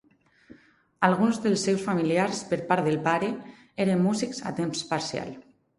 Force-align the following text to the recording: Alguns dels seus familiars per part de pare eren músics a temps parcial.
Alguns 1.07 1.41
dels 1.43 1.65
seus 1.69 1.83
familiars 1.89 2.41
per 2.53 2.61
part 2.73 2.89
de 2.91 2.97
pare 3.11 3.33
eren 3.87 4.05
músics 4.09 4.45
a 4.53 4.59
temps 4.63 4.87
parcial. 4.95 5.37